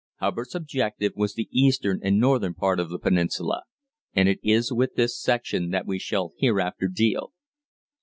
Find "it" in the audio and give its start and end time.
4.27-4.39